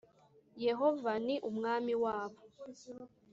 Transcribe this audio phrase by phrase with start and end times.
[0.65, 2.39] Yehova ni umwami wabo.